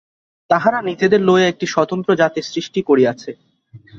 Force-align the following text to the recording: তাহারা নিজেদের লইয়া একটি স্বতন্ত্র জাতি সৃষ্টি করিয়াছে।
তাহারা 0.49 0.79
নিজেদের 0.81 1.21
লইয়া 1.21 1.47
একটি 1.47 1.65
স্বতন্ত্র 1.65 2.09
জাতি 2.15 2.39
সৃষ্টি 2.43 2.79
করিয়াছে। 2.81 3.31